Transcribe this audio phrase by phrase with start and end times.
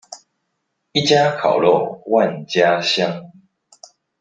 [0.93, 3.31] 一家烤肉萬家香